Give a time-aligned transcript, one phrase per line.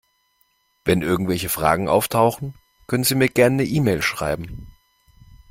[0.83, 2.55] Wenn irgendwelche Fragen auftauchen,
[2.87, 4.67] können Sie mir gern 'ne E-Mail schreiben.